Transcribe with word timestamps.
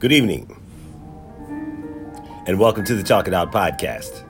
Good 0.00 0.12
evening, 0.12 0.46
and 2.46 2.60
welcome 2.60 2.84
to 2.84 2.94
the 2.94 3.02
Talk 3.02 3.26
It 3.26 3.34
Out 3.34 3.50
podcast. 3.50 4.22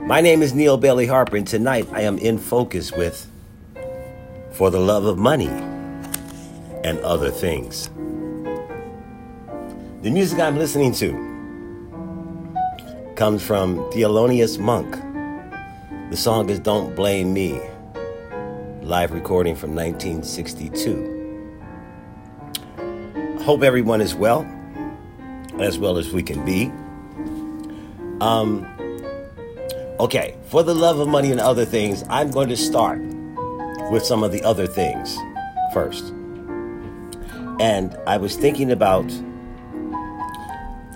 My 0.00 0.20
name 0.20 0.42
is 0.42 0.52
Neal 0.52 0.76
Bailey 0.76 1.06
Harper, 1.06 1.36
and 1.36 1.46
tonight 1.46 1.86
I 1.92 2.00
am 2.00 2.18
in 2.18 2.36
focus 2.36 2.90
with 2.90 3.30
For 4.50 4.72
the 4.72 4.80
Love 4.80 5.04
of 5.04 5.18
Money 5.18 5.46
and 6.82 6.98
Other 7.04 7.30
Things. 7.30 7.90
The 10.02 10.10
music 10.10 10.40
I'm 10.40 10.58
listening 10.58 10.92
to 10.94 11.12
comes 13.14 13.40
from 13.40 13.76
Thelonious 13.92 14.58
Monk. 14.58 14.96
The 16.10 16.16
song 16.16 16.50
is 16.50 16.58
Don't 16.58 16.96
Blame 16.96 17.32
Me, 17.32 17.60
live 18.82 19.12
recording 19.12 19.54
from 19.54 19.76
1962 19.76 21.17
hope 23.48 23.62
everyone 23.62 24.02
is 24.02 24.14
well, 24.14 24.44
as 25.58 25.78
well 25.78 25.96
as 25.96 26.12
we 26.12 26.22
can 26.22 26.44
be. 26.44 26.70
Um, 28.20 28.66
okay, 29.98 30.36
for 30.48 30.62
the 30.62 30.74
love 30.74 30.98
of 30.98 31.08
money 31.08 31.30
and 31.32 31.40
other 31.40 31.64
things, 31.64 32.04
I'm 32.10 32.30
going 32.30 32.50
to 32.50 32.58
start 32.58 33.00
with 33.90 34.04
some 34.04 34.22
of 34.22 34.32
the 34.32 34.42
other 34.42 34.66
things 34.66 35.16
first. 35.72 36.10
And 37.58 37.96
I 38.06 38.18
was 38.18 38.36
thinking 38.36 38.70
about 38.70 39.08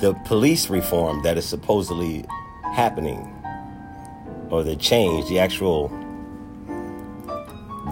the 0.03 0.13
police 0.27 0.69
reform 0.69 1.23
that 1.23 1.39
is 1.39 1.47
supposedly 1.47 2.27
happening, 2.75 3.35
or 4.51 4.63
the 4.63 4.77
change, 4.77 5.27
the 5.31 5.39
actual 5.39 5.89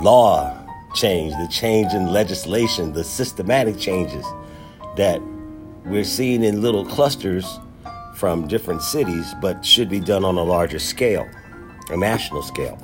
law 0.03 0.55
change, 0.95 1.33
the 1.33 1.49
change 1.51 1.95
in 1.95 2.13
legislation, 2.13 2.93
the 2.93 3.05
systematic 3.05 3.79
changes 3.79 4.27
that 4.97 5.21
we're 5.85 6.05
seeing 6.05 6.45
in 6.45 6.63
little 6.63 6.85
clusters 6.85 7.59
from 8.15 8.47
different 8.47 8.83
cities, 8.83 9.35
but 9.41 9.65
should 9.65 9.89
be 9.89 10.01
done 10.01 10.25
on 10.25 10.37
a 10.37 10.43
larger 10.43 10.79
scale, 10.79 11.29
a 11.89 11.97
national 11.97 12.43
scale. 12.43 12.79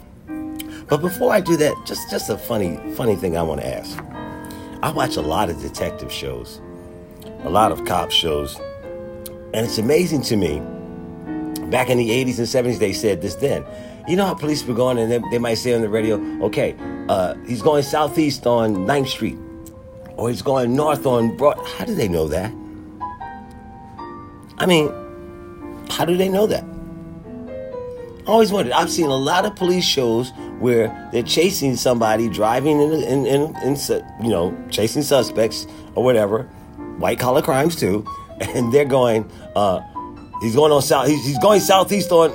But 0.89 0.99
before 0.99 1.33
I 1.33 1.41
do 1.41 1.57
that, 1.57 1.75
just 1.85 2.11
just 2.11 2.31
a 2.31 2.39
funny 2.39 2.79
funny 2.95 3.17
thing 3.17 3.37
I 3.37 3.43
want 3.43 3.61
to 3.61 3.67
ask. 3.67 3.99
I 4.83 4.91
watch 4.93 5.17
a 5.17 5.21
lot 5.21 5.51
of 5.51 5.61
detective 5.61 6.13
shows, 6.13 6.61
a 7.43 7.51
lot 7.51 7.73
of 7.73 7.85
cop 7.85 8.11
shows, 8.11 8.57
and 9.53 9.67
it's 9.67 9.79
amazing 9.79 10.23
to 10.23 10.37
me. 10.37 10.61
Back 11.71 11.91
in 11.91 11.99
the 11.99 12.11
80s 12.11 12.39
and 12.39 12.47
70s, 12.47 12.79
they 12.79 12.93
said 12.93 13.21
this 13.21 13.35
then. 13.35 13.65
You 14.07 14.15
know 14.15 14.27
how 14.27 14.35
police 14.35 14.65
were 14.65 14.75
going, 14.75 14.99
and 14.99 15.11
they, 15.11 15.21
they 15.33 15.39
might 15.39 15.55
say 15.55 15.75
on 15.75 15.81
the 15.81 15.89
radio, 15.89 16.17
okay, 16.45 16.77
uh, 17.09 17.35
he's 17.49 17.61
going 17.61 17.83
southeast 17.83 18.47
on 18.47 18.77
9th 18.87 19.09
Street 19.09 19.37
or 20.17 20.31
he's 20.31 20.43
going 20.43 20.75
north 20.75 21.07
on 21.07 21.37
Broad. 21.37 21.59
How 21.67 21.85
do 21.85 21.95
they 21.95 22.09
know 22.09 22.29
that? 22.29 22.53
I 24.59 24.67
mean, 24.67 24.91
how 25.91 26.05
do 26.05 26.17
they 26.17 26.29
know 26.29 26.47
that? 26.47 26.65
I 28.27 28.31
always 28.31 28.51
wondered. 28.51 28.73
I've 28.73 28.91
seen 28.91 29.07
a 29.07 29.17
lot 29.17 29.45
of 29.45 29.55
police 29.55 29.85
shows 29.85 30.33
where 30.59 31.09
they're 31.13 31.23
chasing 31.23 31.77
somebody 31.77 32.29
driving 32.29 32.81
in, 32.81 32.93
in, 32.93 33.27
in, 33.27 33.57
in 33.57 33.77
you 34.23 34.31
know, 34.31 34.57
chasing 34.71 35.03
suspects 35.03 35.67
or 35.95 36.03
whatever, 36.03 36.45
white 36.99 37.19
collar 37.19 37.43
crimes 37.43 37.77
too, 37.77 38.07
and 38.41 38.73
they're 38.73 38.85
going, 38.85 39.31
uh, 39.55 39.81
he's 40.41 40.57
going 40.57 40.73
on 40.73 40.83
south, 40.83 41.07
he's, 41.07 41.25
he's 41.25 41.39
going 41.39 41.61
southeast 41.61 42.11
on 42.11 42.31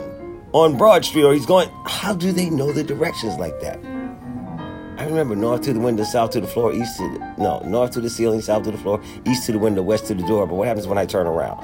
on 0.53 0.77
Broad 0.77 1.05
Street, 1.05 1.23
or 1.23 1.33
he's 1.33 1.45
going. 1.45 1.69
How 1.85 2.13
do 2.13 2.31
they 2.31 2.49
know 2.49 2.71
the 2.71 2.83
directions 2.83 3.37
like 3.37 3.59
that? 3.61 3.79
I 5.01 5.05
remember 5.05 5.35
north 5.35 5.63
to 5.63 5.73
the 5.73 5.79
window, 5.79 6.03
south 6.03 6.29
to 6.31 6.41
the 6.41 6.45
floor, 6.45 6.71
east 6.71 6.97
to 6.97 7.09
the, 7.09 7.33
no, 7.39 7.57
north 7.65 7.89
to 7.93 8.01
the 8.01 8.09
ceiling, 8.09 8.39
south 8.39 8.65
to 8.65 8.71
the 8.71 8.77
floor, 8.77 9.01
east 9.25 9.47
to 9.47 9.51
the 9.51 9.57
window, 9.57 9.81
west 9.81 10.05
to 10.05 10.13
the 10.13 10.21
door. 10.27 10.45
But 10.45 10.53
what 10.53 10.67
happens 10.67 10.85
when 10.85 10.99
I 10.99 11.07
turn 11.07 11.25
around? 11.25 11.59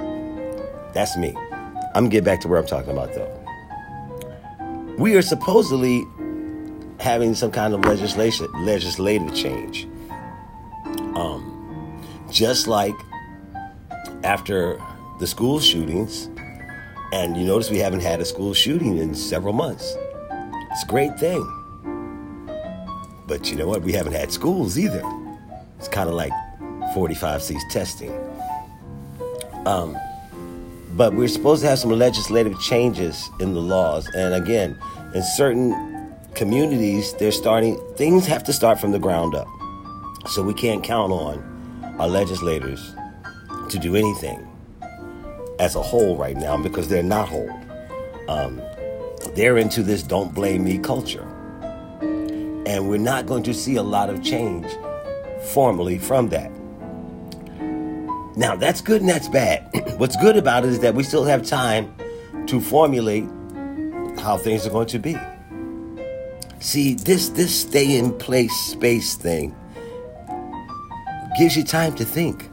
That's 0.96 1.16
me. 1.16 1.36
I'm 1.94 2.06
gonna 2.06 2.10
get 2.10 2.24
back 2.24 2.42
to 2.42 2.48
where 2.48 2.60
I'm 2.60 2.66
talking 2.66 2.90
about 2.90 3.14
though. 3.14 4.96
We 4.98 5.16
are 5.16 5.22
supposedly 5.22 6.04
having 7.00 7.36
some 7.36 7.52
kind 7.52 7.76
of 7.76 7.82
legislation, 7.82 8.48
legislative 8.66 9.36
change. 9.36 9.88
Um, 11.14 12.02
just 12.32 12.68
like 12.68 12.96
after 14.24 14.82
the 15.20 15.28
school 15.28 15.60
shootings, 15.60 16.26
and 17.14 17.38
you 17.38 17.46
notice 17.46 17.70
we 17.70 17.78
haven't 17.78 18.00
had 18.00 18.20
a 18.20 18.26
school 18.26 18.56
shooting 18.56 18.98
in 18.98 19.14
several 19.14 19.54
months. 19.54 19.96
It's 20.72 20.84
a 20.84 20.88
great 20.88 21.20
thing. 21.20 21.57
But 23.28 23.50
you 23.52 23.58
know 23.58 23.68
what? 23.68 23.82
We 23.82 23.92
haven't 23.92 24.14
had 24.14 24.32
schools 24.32 24.78
either. 24.78 25.04
It's 25.78 25.90
kind 25.90 26.10
of 26.10 26.16
like 26.16 26.32
45C's 26.96 27.64
testing. 27.70 28.12
Um, 29.66 29.98
but 30.94 31.14
we're 31.14 31.28
supposed 31.28 31.62
to 31.62 31.68
have 31.68 31.78
some 31.78 31.92
legislative 31.92 32.60
changes 32.62 33.30
in 33.40 33.54
the 33.54 33.60
laws. 33.60 34.08
And 34.16 34.34
again, 34.34 34.80
in 35.14 35.22
certain 35.22 36.16
communities, 36.34 37.14
they're 37.14 37.32
starting, 37.32 37.78
things 37.96 38.26
have 38.26 38.44
to 38.46 38.54
start 38.54 38.80
from 38.80 38.92
the 38.92 39.00
ground 39.00 39.36
up. 39.36 39.48
So 40.28 40.42
we 40.42 40.54
can't 40.54 40.84
count 40.84 41.12
on 41.12 41.96
our 42.00 42.08
legislators 42.08 42.96
to 43.70 43.78
do 43.78 43.96
anything 43.96 44.48
as 45.60 45.76
a 45.76 45.82
whole 45.82 46.16
right 46.16 46.38
now 46.38 46.62
because 46.62 46.88
they're 46.88 47.04
not 47.04 47.28
whole. 47.28 47.52
Um, 48.30 48.62
they're 49.36 49.58
into 49.58 49.84
this 49.84 50.02
don't 50.02 50.34
blame 50.34 50.64
me 50.64 50.78
culture. 50.78 51.28
And 52.68 52.90
we're 52.90 52.98
not 52.98 53.28
going 53.28 53.44
to 53.44 53.54
see 53.54 53.78
a 53.78 53.82
lot 53.82 54.10
of 54.10 54.22
change 54.22 54.68
formally 55.54 55.98
from 55.98 56.28
that. 56.30 56.52
Now, 58.36 58.58
that's 58.58 58.82
good 58.82 59.00
and 59.00 59.10
that's 59.10 59.30
bad. 59.30 59.70
What's 59.98 60.18
good 60.18 60.36
about 60.36 60.66
it 60.66 60.72
is 60.72 60.80
that 60.82 60.94
we 60.94 61.04
still 61.04 61.24
have 61.24 61.46
time 61.46 61.96
to 62.48 62.60
formulate 62.60 63.24
how 64.20 64.38
things 64.38 64.68
are 64.68 64.70
going 64.70 64.88
to 64.88 65.00
be. 65.00 65.18
See, 66.60 66.96
this 66.96 67.30
this 67.30 67.58
stay 67.58 67.98
in 67.98 68.12
place 68.18 68.54
space 68.54 69.16
thing 69.16 69.56
gives 71.40 71.56
you 71.56 71.64
time 71.64 71.96
to 71.96 72.04
think. 72.04 72.50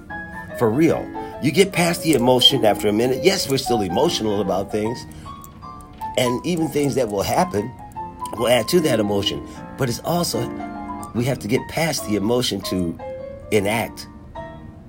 For 0.61 0.71
real. 0.71 1.03
You 1.43 1.51
get 1.51 1.73
past 1.73 2.05
the 2.05 2.13
emotion 2.13 2.65
after 2.65 2.87
a 2.87 2.93
minute. 2.93 3.25
Yes, 3.25 3.51
we're 3.51 3.59
still 3.59 3.83
emotional 3.83 4.41
about 4.41 4.71
things. 4.71 5.05
And 6.17 6.47
even 6.47 6.69
things 6.69 6.95
that 6.95 7.09
will 7.09 7.25
happen 7.25 7.69
will 8.39 8.47
add 8.47 8.69
to 8.69 8.81
that 8.81 9.01
emotion. 9.01 9.45
But 9.77 9.89
it's 9.89 10.01
also, 10.01 10.49
we 11.15 11.25
have 11.25 11.39
to 11.41 11.49
get 11.49 11.67
past 11.69 12.07
the 12.07 12.17
emotion 12.17 12.61
to 12.63 12.99
enact 13.51 14.07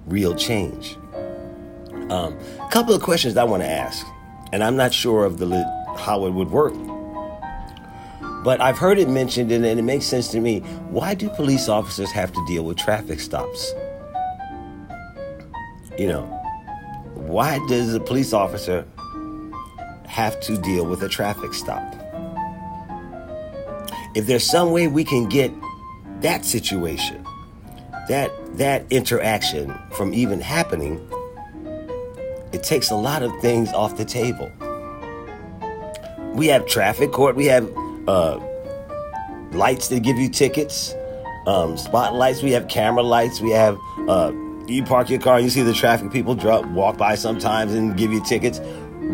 real 0.06 0.36
change. 0.36 0.98
A 1.92 2.14
um, 2.14 2.38
couple 2.70 2.94
of 2.94 3.02
questions 3.02 3.36
I 3.36 3.44
want 3.44 3.64
to 3.64 3.70
ask, 3.70 4.06
and 4.54 4.64
I'm 4.64 4.76
not 4.76 4.94
sure 4.94 5.26
of 5.26 5.40
the 5.40 5.64
how 5.98 6.26
it 6.26 6.32
would 6.32 6.52
work. 6.52 6.74
But 8.44 8.62
I've 8.62 8.78
heard 8.78 9.00
it 9.00 9.10
mentioned, 9.10 9.52
and, 9.52 9.66
and 9.66 9.80
it 9.80 9.84
makes 9.84 10.06
sense 10.06 10.28
to 10.30 10.40
me. 10.40 10.60
Why 10.90 11.16
do 11.16 11.30
police 11.30 11.68
officers 11.68 12.12
have 12.12 12.32
to 12.34 12.46
deal 12.46 12.64
with 12.64 12.78
traffic 12.78 13.20
stops? 13.20 13.74
You 15.98 16.08
know, 16.08 16.26
why 17.16 17.60
does 17.68 17.96
a 17.96 18.00
police 18.00 18.34
officer 18.34 18.86
have 20.06 20.40
to 20.42 20.58
deal 20.58 20.86
with 20.86 21.02
a 21.02 21.10
traffic 21.10 21.56
stop? 21.56 22.05
If 24.16 24.26
there's 24.26 24.50
some 24.50 24.72
way 24.72 24.88
we 24.88 25.04
can 25.04 25.28
get 25.28 25.52
that 26.22 26.46
situation, 26.46 27.24
that 28.08 28.32
that 28.58 28.86
interaction 28.90 29.78
from 29.92 30.14
even 30.14 30.40
happening, 30.40 31.00
it 32.54 32.64
takes 32.64 32.90
a 32.90 32.96
lot 32.96 33.22
of 33.22 33.32
things 33.42 33.72
off 33.74 33.98
the 33.98 34.06
table. 34.06 34.50
We 36.34 36.48
have 36.48 36.66
traffic 36.66 37.12
court, 37.12 37.36
we 37.36 37.46
have 37.48 37.70
uh, 38.08 38.40
lights 39.52 39.90
that 39.90 40.02
give 40.02 40.18
you 40.18 40.30
tickets, 40.30 40.96
um, 41.46 41.78
spotlights, 41.78 42.42
we 42.42 42.52
have 42.52 42.70
camera 42.70 43.04
lights, 43.04 43.42
we 43.42 43.52
have 43.52 43.78
uh, 44.08 44.32
you 44.68 44.84
park 44.84 45.10
your 45.10 45.20
car, 45.20 45.40
you 45.40 45.50
see 45.50 45.62
the 45.62 45.74
traffic 45.74 46.12
people 46.12 46.36
drop, 46.36 46.66
walk 46.68 46.98
by 46.98 47.16
sometimes 47.16 47.74
and 47.74 47.98
give 47.98 48.12
you 48.12 48.24
tickets. 48.24 48.60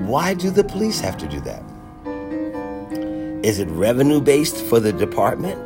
Why 0.05 0.33
do 0.35 0.51
the 0.51 0.63
police 0.63 0.99
have 0.99 1.17
to 1.17 1.27
do 1.27 1.41
that? 1.41 1.63
Is 3.43 3.57
it 3.57 3.67
revenue 3.69 4.21
based 4.21 4.57
for 4.65 4.79
the 4.79 4.93
department? 4.93 5.59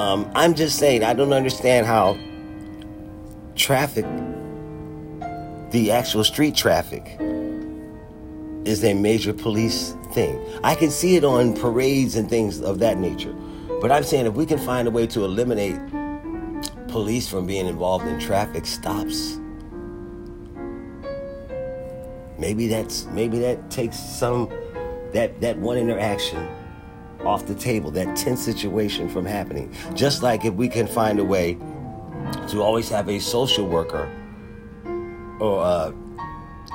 Um, 0.00 0.30
I'm 0.34 0.54
just 0.54 0.78
saying, 0.78 1.04
I 1.04 1.12
don't 1.12 1.34
understand 1.34 1.86
how 1.86 2.18
traffic, 3.54 4.06
the 5.72 5.90
actual 5.92 6.24
street 6.24 6.54
traffic, 6.54 7.18
is 8.64 8.82
a 8.82 8.94
major 8.94 9.34
police 9.34 9.94
thing. 10.12 10.42
I 10.64 10.74
can 10.74 10.90
see 10.90 11.16
it 11.16 11.24
on 11.24 11.54
parades 11.54 12.16
and 12.16 12.30
things 12.30 12.62
of 12.62 12.78
that 12.78 12.96
nature. 12.96 13.34
But 13.82 13.92
I'm 13.92 14.02
saying 14.02 14.24
if 14.24 14.32
we 14.32 14.46
can 14.46 14.58
find 14.58 14.88
a 14.88 14.90
way 14.90 15.06
to 15.08 15.22
eliminate 15.26 15.78
police 16.88 17.28
from 17.28 17.46
being 17.46 17.66
involved 17.66 18.06
in 18.06 18.18
traffic 18.18 18.64
stops, 18.64 19.38
maybe 22.38 22.68
that's 22.68 23.04
maybe 23.06 23.38
that 23.40 23.70
takes 23.70 23.98
some 23.98 24.48
that, 25.12 25.40
that 25.40 25.58
one 25.58 25.76
interaction 25.76 26.48
off 27.24 27.46
the 27.46 27.54
table, 27.54 27.90
that 27.90 28.16
tense 28.16 28.42
situation 28.42 29.08
from 29.08 29.26
happening. 29.26 29.74
Just 29.94 30.22
like 30.22 30.44
if 30.44 30.54
we 30.54 30.68
can 30.68 30.86
find 30.86 31.18
a 31.18 31.24
way 31.24 31.54
to 32.48 32.62
always 32.62 32.88
have 32.88 33.08
a 33.08 33.18
social 33.18 33.66
worker 33.66 34.10
or 35.40 35.62
uh, 35.62 35.92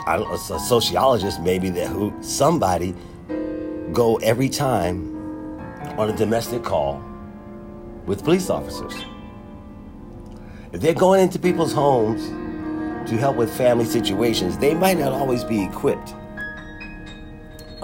don't, 0.05 0.31
a 0.33 0.37
sociologist 0.37 1.41
maybe 1.41 1.69
that 1.69 1.87
who 1.87 2.13
somebody 2.21 2.95
go 3.93 4.17
every 4.17 4.49
time 4.49 5.13
on 5.97 6.09
a 6.09 6.15
domestic 6.15 6.63
call 6.63 7.03
with 8.05 8.23
police 8.23 8.49
officers. 8.49 8.93
If 10.73 10.81
they're 10.81 10.93
going 10.93 11.21
into 11.21 11.39
people's 11.39 11.73
homes 11.73 12.27
to 13.09 13.17
help 13.17 13.38
with 13.38 13.55
family 13.55 13.85
situations, 13.85 14.57
they 14.57 14.73
might 14.73 14.97
not 14.97 15.13
always 15.13 15.43
be 15.43 15.63
equipped 15.63 16.13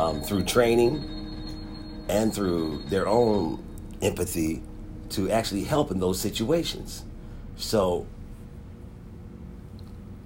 um, 0.02 0.22
through 0.22 0.44
training 0.44 1.08
and 2.10 2.34
through 2.34 2.82
their 2.90 3.08
own 3.08 3.64
empathy 4.02 4.64
to 5.10 5.30
actually 5.30 5.64
help 5.64 5.92
in 5.92 6.00
those 6.00 6.20
situations. 6.20 7.04
So 7.56 8.08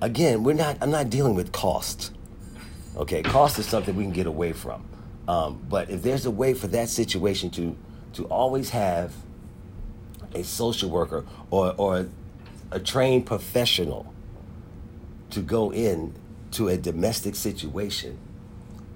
again, 0.01 0.43
we're 0.43 0.53
not. 0.53 0.77
I'm 0.81 0.91
not 0.91 1.09
dealing 1.09 1.35
with 1.35 1.51
cost. 1.51 2.13
Okay, 2.95 3.21
cost 3.21 3.59
is 3.59 3.65
something 3.65 3.95
we 3.95 4.03
can 4.03 4.13
get 4.13 4.27
away 4.27 4.53
from. 4.53 4.85
Um, 5.27 5.65
but 5.67 5.89
if 5.89 6.01
there's 6.01 6.25
a 6.25 6.31
way 6.31 6.53
for 6.53 6.67
that 6.67 6.87
situation 6.87 7.49
to 7.51 7.75
to 8.13 8.25
always 8.25 8.69
have 8.69 9.11
a 10.33 10.43
social 10.43 10.89
worker 10.89 11.25
or 11.51 11.75
or 11.77 12.07
a 12.71 12.79
trained 12.79 13.25
professional 13.25 14.13
to 15.31 15.41
go 15.41 15.73
in 15.73 16.13
to 16.51 16.69
a 16.69 16.77
domestic 16.77 17.35
situation, 17.35 18.17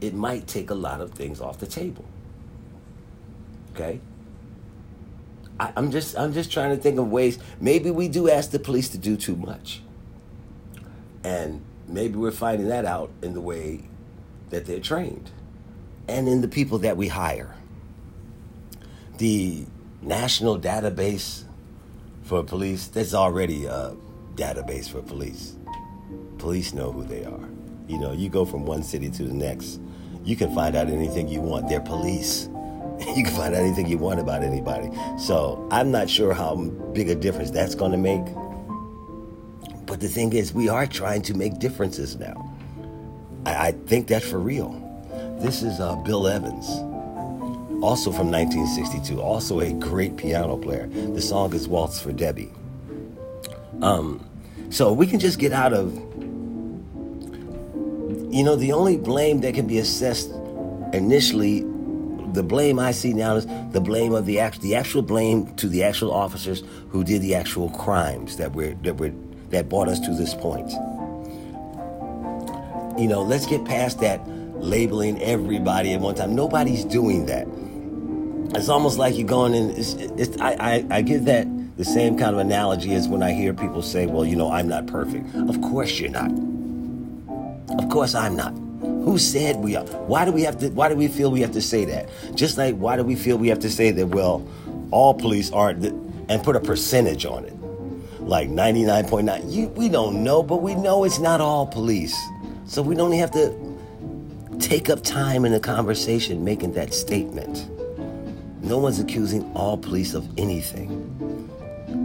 it 0.01 0.13
might 0.13 0.47
take 0.47 0.69
a 0.69 0.75
lot 0.75 1.01
of 1.01 1.11
things 1.11 1.41
off 1.41 1.59
the 1.59 1.67
table. 1.67 2.05
Okay. 3.73 3.99
I, 5.59 5.73
I'm 5.75 5.91
just 5.91 6.17
I'm 6.17 6.33
just 6.33 6.51
trying 6.51 6.75
to 6.75 6.81
think 6.81 6.97
of 6.99 7.09
ways. 7.09 7.39
Maybe 7.59 7.91
we 7.91 8.07
do 8.07 8.29
ask 8.29 8.51
the 8.51 8.59
police 8.59 8.89
to 8.89 8.97
do 8.97 9.17
too 9.17 9.35
much. 9.35 9.81
And 11.23 11.61
maybe 11.87 12.15
we're 12.15 12.31
finding 12.31 12.69
that 12.69 12.85
out 12.85 13.11
in 13.21 13.33
the 13.33 13.41
way 13.41 13.83
that 14.49 14.65
they're 14.65 14.79
trained 14.79 15.31
and 16.07 16.27
in 16.27 16.41
the 16.41 16.47
people 16.47 16.79
that 16.79 16.97
we 16.97 17.07
hire. 17.07 17.55
The 19.17 19.65
national 20.01 20.59
database 20.59 21.43
for 22.23 22.43
police, 22.43 22.87
there's 22.87 23.13
already 23.13 23.65
a 23.65 23.95
database 24.35 24.89
for 24.89 25.01
police. 25.01 25.55
Police 26.37 26.73
know 26.73 26.91
who 26.91 27.03
they 27.03 27.25
are. 27.25 27.49
You 27.89 27.97
know, 27.97 28.11
you 28.11 28.29
go 28.29 28.45
from 28.45 28.65
one 28.65 28.83
city 28.83 29.09
to 29.09 29.23
the 29.23 29.33
next, 29.33 29.81
you 30.23 30.35
can 30.35 30.53
find 30.53 30.75
out 30.75 30.87
anything 30.89 31.27
you 31.27 31.41
want. 31.41 31.67
They're 31.67 31.81
police. 31.81 32.47
You 33.15 33.23
can 33.23 33.33
find 33.33 33.55
out 33.55 33.61
anything 33.61 33.87
you 33.87 33.97
want 33.97 34.19
about 34.19 34.43
anybody. 34.43 34.89
So 35.17 35.65
I'm 35.71 35.89
not 35.89 36.09
sure 36.09 36.33
how 36.33 36.55
big 36.93 37.09
a 37.09 37.15
difference 37.15 37.49
that's 37.49 37.73
going 37.73 37.93
to 37.93 37.97
make. 37.97 38.25
But 39.85 40.01
the 40.01 40.09
thing 40.09 40.33
is, 40.33 40.53
we 40.53 40.67
are 40.67 40.85
trying 40.85 41.21
to 41.23 41.33
make 41.33 41.59
differences 41.59 42.17
now. 42.17 42.53
I, 43.45 43.67
I 43.67 43.71
think 43.71 44.07
that's 44.07 44.29
for 44.29 44.37
real. 44.37 44.73
This 45.39 45.63
is 45.63 45.79
uh, 45.79 45.95
Bill 45.95 46.27
Evans, 46.27 46.67
also 47.81 48.11
from 48.11 48.29
1962, 48.29 49.21
also 49.21 49.61
a 49.61 49.71
great 49.71 50.17
piano 50.17 50.57
player. 50.57 50.87
The 50.87 51.21
song 51.21 51.53
is 51.53 51.69
Waltz 51.69 52.01
for 52.01 52.11
Debby. 52.11 52.51
Um, 53.81 54.25
so 54.69 54.91
we 54.91 55.07
can 55.07 55.19
just 55.19 55.39
get 55.39 55.53
out 55.53 55.71
of, 55.71 55.93
you 58.29 58.43
know, 58.43 58.55
the 58.55 58.73
only 58.73 58.97
blame 58.97 59.41
that 59.41 59.53
can 59.55 59.67
be 59.67 59.79
assessed 59.79 60.31
initially 60.93 61.65
the 62.33 62.43
blame 62.43 62.79
I 62.79 62.91
see 62.91 63.13
now 63.13 63.35
is 63.35 63.47
the 63.71 63.81
blame 63.81 64.13
of 64.13 64.25
the 64.25 64.39
act, 64.39 64.61
the 64.61 64.75
actual 64.75 65.01
blame 65.01 65.53
to 65.55 65.67
the 65.67 65.83
actual 65.83 66.11
officers 66.11 66.63
who 66.89 67.03
did 67.03 67.21
the 67.21 67.35
actual 67.35 67.69
crimes 67.71 68.37
that 68.37 68.53
were 68.53 68.75
that 68.83 68.97
were 68.97 69.11
that 69.49 69.69
brought 69.69 69.89
us 69.89 69.99
to 70.01 70.13
this 70.13 70.33
point. 70.35 70.69
You 72.99 73.07
know, 73.07 73.21
let's 73.21 73.45
get 73.45 73.65
past 73.65 73.99
that 74.01 74.21
labeling 74.27 75.21
everybody 75.21 75.93
at 75.93 76.01
one 76.01 76.15
time. 76.15 76.35
Nobody's 76.35 76.83
doing 76.85 77.25
that. 77.27 77.47
It's 78.55 78.69
almost 78.69 78.97
like 78.97 79.17
you're 79.17 79.27
going 79.27 79.53
in. 79.53 79.69
It's, 79.71 79.93
it's, 79.93 80.37
I, 80.41 80.51
I, 80.59 80.85
I 80.97 81.01
give 81.01 81.25
that 81.25 81.47
the 81.77 81.85
same 81.85 82.17
kind 82.17 82.33
of 82.33 82.39
analogy 82.39 82.93
as 82.93 83.07
when 83.07 83.23
I 83.23 83.31
hear 83.31 83.53
people 83.53 83.81
say, 83.81 84.05
well, 84.05 84.25
you 84.25 84.35
know, 84.35 84.51
I'm 84.51 84.67
not 84.67 84.85
perfect. 84.87 85.33
Of 85.35 85.61
course 85.61 85.97
you're 85.99 86.09
not. 86.09 86.31
Of 87.77 87.89
course 87.89 88.15
I'm 88.15 88.35
not. 88.35 88.53
Who 88.81 89.17
said 89.17 89.57
we 89.57 89.75
are? 89.75 89.85
Why 89.85 90.25
do 90.25 90.31
we 90.31 90.43
have 90.43 90.57
to? 90.59 90.69
Why 90.69 90.89
do 90.89 90.95
we 90.95 91.07
feel 91.07 91.31
we 91.31 91.41
have 91.41 91.51
to 91.51 91.61
say 91.61 91.85
that? 91.85 92.09
Just 92.35 92.57
like 92.57 92.75
why 92.75 92.95
do 92.95 93.03
we 93.03 93.15
feel 93.15 93.37
we 93.37 93.49
have 93.49 93.59
to 93.59 93.69
say 93.69 93.91
that? 93.91 94.07
Well, 94.07 94.47
all 94.91 95.13
police 95.13 95.51
aren't, 95.51 95.85
and 95.85 96.43
put 96.43 96.55
a 96.55 96.59
percentage 96.59 97.25
on 97.25 97.45
it 97.45 97.53
like 98.29 98.49
99.9. 98.49 99.51
You, 99.51 99.67
we 99.69 99.89
don't 99.89 100.23
know, 100.23 100.43
but 100.43 100.57
we 100.57 100.75
know 100.75 101.03
it's 101.03 101.19
not 101.19 101.41
all 101.41 101.65
police. 101.65 102.15
So 102.65 102.81
we 102.81 102.95
don't 102.95 103.11
have 103.13 103.31
to 103.31 103.77
take 104.59 104.89
up 104.89 105.03
time 105.03 105.45
in 105.45 105.53
a 105.53 105.59
conversation 105.59 106.43
making 106.43 106.73
that 106.73 106.93
statement. 106.93 107.67
No 108.61 108.77
one's 108.77 108.99
accusing 108.99 109.51
all 109.55 109.77
police 109.77 110.13
of 110.13 110.27
anything. 110.37 110.89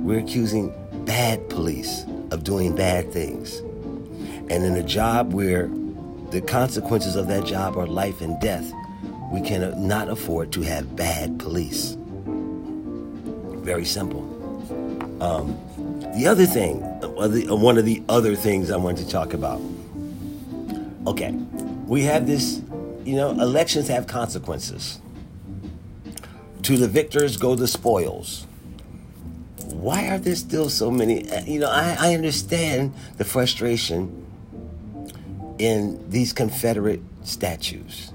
We're 0.05 0.21
accusing 0.21 0.73
bad 1.05 1.47
police 1.51 2.05
of 2.31 2.43
doing 2.43 2.75
bad 2.75 3.13
things. 3.13 3.61
And 4.51 4.63
in 4.65 4.77
a 4.77 4.83
job 4.83 5.33
where 5.33 5.69
the 6.31 6.41
consequences 6.41 7.17
of 7.17 7.29
that 7.29 7.45
job 7.45 7.77
are 7.77 7.87
life 7.87 8.21
and 8.21 8.39
death, 8.41 8.71
we 9.33 9.41
cannot 9.41 10.09
afford 10.09 10.53
to 10.53 10.63
have 10.63 10.95
bad 10.97 11.39
police. 11.39 11.97
Very 13.65 13.85
simple. 13.85 14.23
Um, 15.23 15.59
the 16.17 16.27
other 16.27 16.45
thing, 16.47 16.83
uh, 16.83 17.57
one 17.57 17.79
of 17.79 17.85
the 17.85 18.03
other 18.09 18.37
things 18.37 18.71
I 18.71 18.77
want 18.77 18.99
to 18.99 19.09
talk 19.09 19.33
about. 19.33 19.61
Okay, 21.07 21.33
we 21.87 22.03
have 22.03 22.27
this, 22.27 22.61
you 23.05 23.17
know, 23.17 23.31
elections 23.31 23.89
have 23.89 24.07
consequences. 24.07 25.01
To 26.63 26.77
the 26.77 26.89
victors 26.89 27.37
go 27.37 27.55
the 27.55 27.69
spoils. 27.69 28.47
Why 29.67 30.09
are 30.09 30.19
there 30.19 30.37
still 30.37 30.71
so 30.71 30.91
many? 30.91 31.29
Uh, 31.31 31.45
you 31.45 31.59
know, 31.61 31.71
I, 31.71 31.97
I 31.99 32.15
understand 32.15 32.95
the 33.17 33.25
frustration 33.25 34.24
in 35.59 36.11
these 36.11 36.33
Confederate 36.33 37.03
statues, 37.23 38.13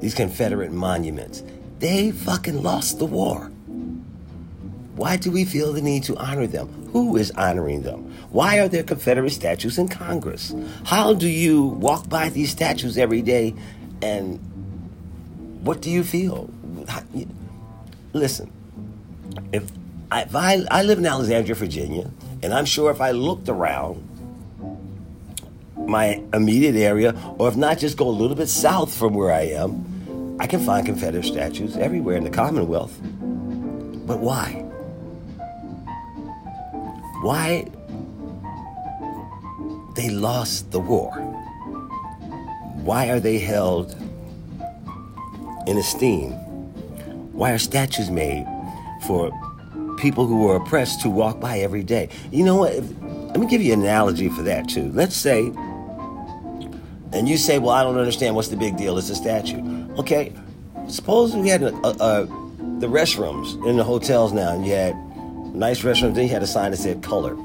these 0.00 0.14
Confederate 0.14 0.72
monuments. 0.72 1.42
They 1.78 2.10
fucking 2.10 2.62
lost 2.62 2.98
the 2.98 3.06
war. 3.06 3.50
Why 4.96 5.16
do 5.16 5.30
we 5.30 5.44
feel 5.44 5.72
the 5.72 5.82
need 5.82 6.04
to 6.04 6.16
honor 6.16 6.46
them? 6.46 6.68
Who 6.92 7.16
is 7.16 7.32
honoring 7.32 7.82
them? 7.82 8.12
Why 8.30 8.60
are 8.60 8.68
there 8.68 8.84
Confederate 8.84 9.30
statues 9.30 9.78
in 9.78 9.88
Congress? 9.88 10.54
How 10.84 11.14
do 11.14 11.28
you 11.28 11.62
walk 11.62 12.08
by 12.08 12.28
these 12.28 12.50
statues 12.50 12.96
every 12.96 13.22
day 13.22 13.54
and 14.02 14.38
what 15.62 15.80
do 15.80 15.90
you 15.90 16.04
feel? 16.04 16.50
Listen, 18.12 18.52
if 19.52 19.70
I, 20.10 20.22
if 20.22 20.36
I, 20.36 20.64
I 20.70 20.82
live 20.82 20.98
in 20.98 21.06
Alexandria, 21.06 21.54
Virginia, 21.54 22.10
and 22.42 22.54
I'm 22.54 22.66
sure 22.66 22.90
if 22.90 23.00
I 23.00 23.10
looked 23.10 23.48
around 23.48 24.06
my 25.86 26.22
immediate 26.32 26.76
area, 26.76 27.14
or 27.38 27.48
if 27.48 27.56
not, 27.56 27.78
just 27.78 27.96
go 27.96 28.08
a 28.08 28.10
little 28.10 28.36
bit 28.36 28.48
south 28.48 28.94
from 28.94 29.14
where 29.14 29.32
I 29.32 29.42
am, 29.42 30.36
I 30.40 30.46
can 30.46 30.60
find 30.60 30.84
Confederate 30.84 31.24
statues 31.24 31.76
everywhere 31.76 32.16
in 32.16 32.24
the 32.24 32.30
Commonwealth. 32.30 32.98
But 34.06 34.20
why? 34.20 34.64
why 37.24 37.64
they 39.96 40.10
lost 40.10 40.70
the 40.72 40.78
war. 40.78 41.10
Why 42.84 43.08
are 43.08 43.18
they 43.18 43.38
held 43.38 43.96
in 45.66 45.78
esteem? 45.78 46.32
Why 47.32 47.52
are 47.52 47.58
statues 47.58 48.10
made 48.10 48.46
for 49.06 49.30
people 49.96 50.26
who 50.26 50.42
were 50.42 50.56
oppressed 50.56 51.00
to 51.00 51.08
walk 51.08 51.40
by 51.40 51.60
every 51.60 51.82
day? 51.82 52.10
You 52.30 52.44
know 52.44 52.56
what? 52.56 52.74
Let 52.74 53.40
me 53.40 53.46
give 53.46 53.62
you 53.62 53.72
an 53.72 53.80
analogy 53.80 54.28
for 54.28 54.42
that 54.42 54.68
too. 54.68 54.92
Let's 54.92 55.16
say, 55.16 55.50
and 57.14 57.28
you 57.28 57.36
say, 57.36 57.58
well, 57.58 57.70
I 57.70 57.84
don't 57.84 57.96
understand. 57.96 58.34
What's 58.34 58.48
the 58.48 58.56
big 58.56 58.76
deal? 58.76 58.98
It's 58.98 59.08
a 59.08 59.14
statue. 59.14 59.62
Okay, 59.98 60.32
suppose 60.88 61.34
we 61.34 61.48
had 61.48 61.62
a, 61.62 61.74
a, 61.74 61.90
a, 61.90 62.26
the 62.80 62.88
restrooms 62.88 63.64
in 63.66 63.76
the 63.76 63.84
hotels 63.84 64.32
now, 64.32 64.52
and 64.52 64.66
you 64.66 64.72
had 64.72 64.96
nice 65.54 65.82
restrooms. 65.82 66.16
Then 66.16 66.24
you 66.24 66.30
had 66.30 66.42
a 66.42 66.46
sign 66.46 66.72
that 66.72 66.78
said 66.78 67.02
color. 67.02 67.36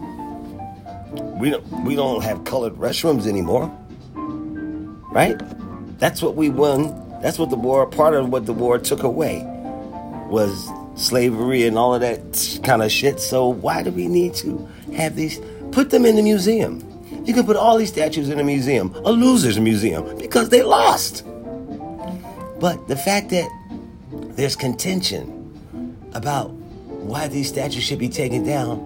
We 1.39 1.51
don't 1.51 1.85
we 1.85 1.95
don't 1.95 2.23
have 2.23 2.43
colored 2.45 2.73
restrooms 2.73 3.27
anymore, 3.27 3.71
right? 5.11 5.39
That's 5.99 6.21
what 6.21 6.35
we 6.35 6.49
won. 6.49 7.05
That's 7.21 7.37
what 7.37 7.49
the 7.49 7.55
war. 7.55 7.85
Part 7.85 8.15
of 8.15 8.29
what 8.29 8.45
the 8.47 8.53
war 8.53 8.79
took 8.79 9.03
away 9.03 9.43
was 10.29 10.69
slavery 10.95 11.65
and 11.65 11.77
all 11.77 11.93
of 11.93 12.01
that 12.01 12.59
kind 12.63 12.81
of 12.81 12.91
shit. 12.91 13.19
So 13.19 13.47
why 13.47 13.83
do 13.83 13.91
we 13.91 14.07
need 14.07 14.33
to 14.35 14.67
have 14.95 15.15
these? 15.15 15.39
Put 15.71 15.91
them 15.91 16.05
in 16.05 16.15
the 16.15 16.23
museum. 16.23 16.88
You 17.29 17.35
can 17.35 17.45
put 17.45 17.57
all 17.57 17.77
these 17.77 17.89
statues 17.89 18.29
in 18.29 18.39
a 18.39 18.43
museum, 18.43 18.91
a 19.05 19.11
loser's 19.11 19.59
museum, 19.59 20.17
because 20.17 20.49
they 20.49 20.63
lost. 20.63 21.23
But 22.59 22.87
the 22.87 22.95
fact 22.95 23.29
that 23.29 23.47
there's 24.31 24.55
contention 24.55 25.53
about 26.15 26.49
why 26.49 27.27
these 27.27 27.47
statues 27.47 27.83
should 27.83 27.99
be 27.99 28.09
taken 28.09 28.43
down, 28.43 28.79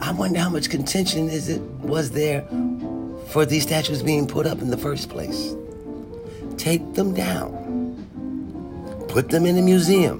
I 0.00 0.10
wonder 0.10 0.40
how 0.40 0.50
much 0.50 0.68
contention 0.68 1.28
is 1.28 1.48
it 1.48 1.60
was 1.60 2.10
there 2.10 2.44
for 3.28 3.46
these 3.46 3.62
statues 3.62 4.02
being 4.02 4.26
put 4.26 4.44
up 4.44 4.60
in 4.60 4.70
the 4.70 4.76
first 4.76 5.08
place. 5.08 5.54
Take 6.56 6.94
them 6.94 7.14
down. 7.14 7.54
Put 9.06 9.28
them 9.28 9.46
in 9.46 9.56
a 9.58 9.62
museum. 9.62 10.18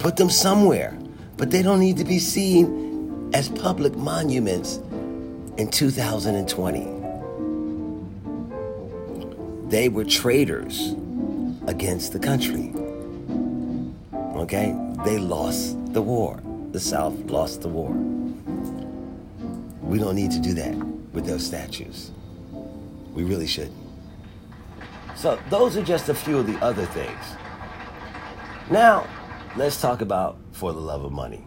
Put 0.00 0.16
them 0.16 0.28
somewhere. 0.28 0.98
But 1.36 1.52
they 1.52 1.62
don't 1.62 1.78
need 1.78 1.98
to 1.98 2.04
be 2.04 2.18
seen 2.18 2.89
as 3.32 3.48
public 3.48 3.94
monuments 3.96 4.76
in 5.56 5.70
2020. 5.70 6.88
They 9.68 9.88
were 9.88 10.04
traitors 10.04 10.94
against 11.66 12.12
the 12.12 12.18
country. 12.18 12.72
Okay? 14.36 14.74
They 15.04 15.18
lost 15.18 15.76
the 15.92 16.02
war. 16.02 16.40
The 16.72 16.80
South 16.80 17.14
lost 17.30 17.62
the 17.62 17.68
war. 17.68 17.90
We 19.82 19.98
don't 19.98 20.14
need 20.14 20.30
to 20.32 20.40
do 20.40 20.54
that 20.54 20.74
with 21.12 21.26
those 21.26 21.44
statues. 21.46 22.10
We 23.14 23.24
really 23.24 23.46
shouldn't. 23.46 23.76
So, 25.16 25.38
those 25.50 25.76
are 25.76 25.82
just 25.82 26.08
a 26.08 26.14
few 26.14 26.38
of 26.38 26.46
the 26.46 26.56
other 26.64 26.86
things. 26.86 27.24
Now, 28.70 29.06
let's 29.56 29.80
talk 29.80 30.00
about 30.00 30.38
For 30.52 30.72
the 30.72 30.80
Love 30.80 31.04
of 31.04 31.12
Money. 31.12 31.44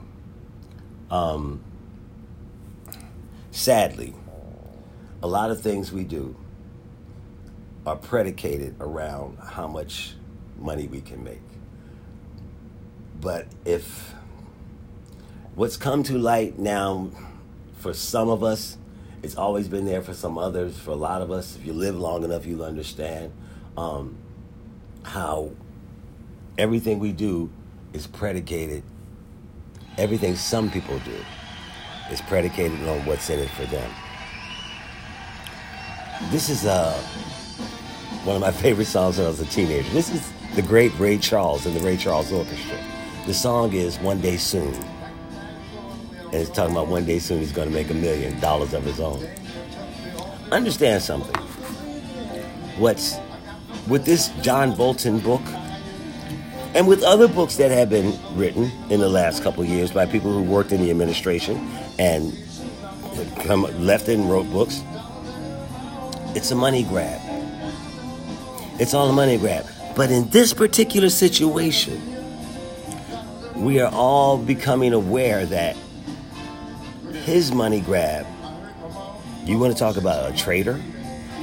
Um, 1.10 1.64
sadly, 3.54 4.16
a 5.22 5.28
lot 5.28 5.52
of 5.52 5.62
things 5.62 5.92
we 5.94 6.04
do 6.04 6.36
are 7.86 7.96
predicated 7.96 8.76
around 8.80 9.38
how 9.38 9.68
much 9.68 10.16
money 10.58 10.88
we 10.88 11.00
can 11.00 11.24
make. 11.24 11.40
But 13.22 13.48
if 13.64 14.14
what's 15.56 15.78
come 15.78 16.02
to 16.04 16.18
light 16.18 16.58
now 16.58 17.12
for 17.78 17.94
some 17.94 18.28
of 18.28 18.44
us, 18.44 18.78
it's 19.22 19.38
always 19.38 19.68
been 19.68 19.86
there 19.86 20.02
for 20.02 20.14
some 20.14 20.38
others. 20.38 20.78
For 20.78 20.92
a 20.92 20.96
lot 20.96 21.22
of 21.22 21.32
us, 21.32 21.56
if 21.56 21.66
you 21.66 21.74
live 21.74 21.96
long 21.96 22.24
enough, 22.24 22.46
you'll 22.46 22.64
understand 22.64 23.32
um, 23.78 24.18
how 25.04 25.52
everything 26.58 27.00
we 27.00 27.12
do 27.12 27.52
is 27.94 28.08
predicated, 28.08 28.84
everything 29.98 30.36
some 30.36 30.72
people 30.72 30.98
do 31.00 31.16
is 32.14 32.22
predicated 32.22 32.88
on 32.88 33.06
what's 33.06 33.30
in 33.30 33.40
it 33.40 33.50
for 33.50 33.66
them. 33.66 33.92
This 36.32 36.50
is 36.50 36.66
uh, 36.66 36.94
one 38.24 38.36
of 38.38 38.42
my 38.42 38.52
favorite 38.64 38.86
songs 38.86 39.18
when 39.18 39.26
I 39.26 39.30
was 39.30 39.42
a 39.42 39.46
teenager. 39.46 39.90
This 39.90 40.14
is 40.14 40.32
the 40.56 40.62
great 40.62 40.98
Ray 41.00 41.18
Charles 41.18 41.66
and 41.66 41.76
the 41.76 41.82
Ray 41.82 41.98
Charles 41.98 42.32
Orchestra. 42.32 42.78
The 43.26 43.34
song 43.34 43.74
is 43.74 43.98
One 44.00 44.22
Day 44.22 44.38
Soon. 44.38 44.74
And 46.26 46.36
it's 46.36 46.50
talking 46.50 46.76
about 46.76 46.88
one 46.88 47.06
day 47.06 47.20
soon 47.20 47.40
he's 47.40 47.52
going 47.52 47.68
to 47.68 47.74
make 47.74 47.92
a 47.92 47.94
million 47.94 48.40
dollars 48.40 48.74
of 48.74 48.84
his 48.84 49.00
own. 49.00 49.24
Understand 50.52 51.04
something. 51.04 51.36
What's 52.78 53.18
with 53.88 54.04
this 54.06 54.30
John 54.42 54.76
Bolton 54.76 55.20
book 55.20 55.42
and 56.76 56.88
with 56.88 57.04
other 57.04 57.28
books 57.28 57.58
that 57.58 57.72
have 57.72 57.90
been 57.90 58.18
written 58.36 58.72
in 58.90 59.00
the 59.00 59.10
last 59.10 59.44
couple 59.44 59.64
years 59.64 59.92
by 59.92 60.06
people 60.06 60.32
who 60.32 60.42
worked 60.42 60.72
in 60.72 60.82
the 60.82 60.90
administration 60.90 61.58
and 62.00 62.38
come 63.46 63.64
left 63.86 64.08
and 64.08 64.30
wrote 64.30 64.50
books, 64.52 64.82
it's 66.36 66.52
a 66.52 66.56
money 66.56 66.84
grab. 66.84 67.22
It's 68.80 68.94
all 68.94 69.10
a 69.10 69.14
money 69.14 69.38
grab. 69.38 69.66
But 69.96 70.10
in 70.10 70.30
this 70.30 70.54
particular 70.54 71.10
situation, 71.10 72.02
we 73.56 73.80
are 73.80 73.92
all 73.94 74.38
becoming 74.38 74.94
aware 74.94 75.46
that 75.46 75.78
his 77.24 77.52
money 77.52 77.82
grab, 77.82 78.26
you 79.46 79.60
want 79.60 79.74
to 79.74 79.80
talk 79.80 79.98
about 79.98 80.32
a 80.32 80.36
traitor? 80.36 80.82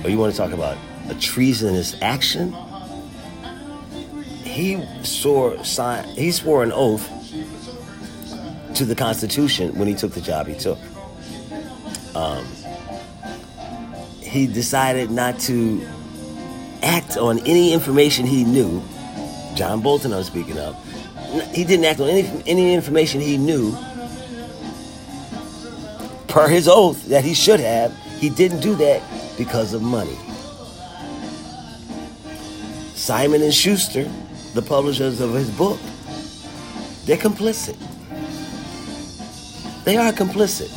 Or 0.03 0.11
you 0.11 0.19
want 0.19 0.33
to 0.33 0.37
talk 0.37 0.53
about 0.53 0.77
a 1.09 1.15
treasonous 1.15 1.95
action? 2.03 2.55
He 4.61 4.79
swore, 5.05 5.57
he 6.17 6.31
swore 6.33 6.63
an 6.63 6.71
oath 6.71 7.09
to 8.75 8.85
the 8.85 8.95
Constitution 8.95 9.79
when 9.79 9.89
he 9.89 9.95
took 9.95 10.13
the 10.13 10.21
job 10.21 10.47
he 10.49 10.55
took. 10.55 10.79
Um, 12.15 12.45
he 14.21 14.47
decided 14.47 15.11
not 15.11 15.39
to 15.49 15.81
act 16.83 17.17
on 17.17 17.39
any 17.47 17.73
information 17.73 18.27
he 18.27 18.45
knew. 18.45 18.83
John 19.55 19.81
Bolton, 19.81 20.13
I'm 20.13 20.25
speaking 20.25 20.59
of. 20.59 20.77
He 21.55 21.65
didn't 21.65 21.87
act 21.87 22.01
on 22.01 22.11
any, 22.11 22.43
any 22.45 22.75
information 22.75 23.23
he 23.23 23.39
knew 23.39 23.75
per 26.29 26.49
his 26.49 26.69
oath 26.69 27.07
that 27.07 27.25
he 27.25 27.33
should 27.33 27.61
have. 27.61 27.97
He 28.19 28.29
didn't 28.29 28.61
do 28.61 28.75
that 28.75 29.03
because 29.39 29.73
of 29.73 29.81
money. 29.81 30.19
Simon 32.95 33.41
and 33.41 33.55
Schuster, 33.55 34.07
the 34.55 34.63
publishers 34.63 35.21
of 35.21 35.33
his 35.35 35.51
book, 35.51 35.79
they're 37.05 37.17
complicit. 37.17 37.77
They 39.85 39.97
are 39.97 40.13
complicit. 40.13 40.71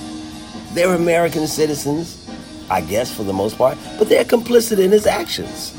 They're 0.73 0.95
American 0.95 1.47
citizens, 1.47 2.27
I 2.69 2.81
guess, 2.81 3.15
for 3.15 3.23
the 3.23 3.33
most 3.33 3.57
part, 3.57 3.77
but 3.99 4.09
they're 4.09 4.25
complicit 4.25 4.79
in 4.79 4.91
his 4.91 5.05
actions. 5.05 5.73